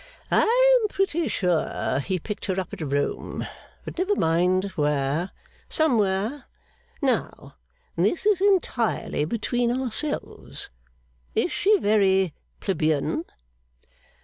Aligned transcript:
'I 0.31 0.79
am 0.81 0.87
pretty 0.87 1.27
sure 1.27 1.99
he 1.99 2.17
picked 2.17 2.45
her 2.45 2.59
up 2.59 2.73
at 2.73 2.81
Rome; 2.81 3.45
but 3.85 3.99
never 3.99 4.15
mind 4.15 4.71
where 4.75 5.29
somewhere. 5.69 6.45
Now 7.03 7.57
(this 7.95 8.25
is 8.25 8.41
entirely 8.41 9.25
between 9.25 9.69
ourselves), 9.71 10.71
is 11.35 11.51
she 11.51 11.77
very 11.77 12.33
plebeian? 12.61 13.25